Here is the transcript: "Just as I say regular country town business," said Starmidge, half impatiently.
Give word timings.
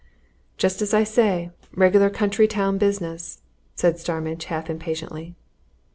"Just 0.57 0.81
as 0.81 0.95
I 0.95 1.03
say 1.03 1.51
regular 1.75 2.09
country 2.09 2.47
town 2.47 2.79
business," 2.79 3.43
said 3.75 3.99
Starmidge, 3.99 4.45
half 4.45 4.67
impatiently. 4.67 5.35